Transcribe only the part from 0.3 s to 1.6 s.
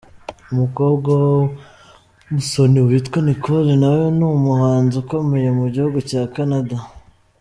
Umukobwa wa